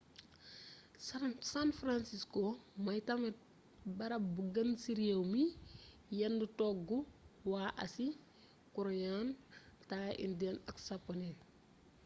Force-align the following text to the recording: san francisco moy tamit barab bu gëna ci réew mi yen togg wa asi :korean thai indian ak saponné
san 1.51 1.69
francisco 1.81 2.41
moy 2.83 2.99
tamit 3.07 3.35
barab 3.97 4.23
bu 4.35 4.41
gëna 4.53 4.73
ci 4.81 4.91
réew 4.99 5.21
mi 5.33 5.43
yen 6.19 6.35
togg 6.59 6.87
wa 7.51 7.63
asi 7.83 8.07
:korean 8.75 9.27
thai 9.89 10.09
indian 10.25 10.57
ak 10.69 10.75
saponné 10.87 11.29